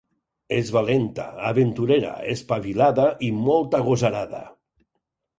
[0.55, 4.41] És valenta, aventurera, espavilada i molt agosarada.